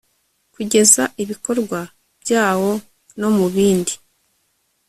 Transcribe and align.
kugeza 0.53 1.03
ibikorwa 1.23 1.79
byawo 2.21 2.71
no 3.19 3.29
mu 3.35 3.45
bindi 3.53 3.93